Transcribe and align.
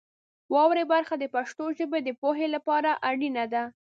واورئ 0.53 0.85
برخه 0.93 1.13
د 1.19 1.25
پښتو 1.35 1.63
ژبې 1.77 1.99
د 2.03 2.09
پوهې 2.21 2.47
لپاره 2.55 2.91
اړینه 3.09 3.45
ده. 3.53 3.63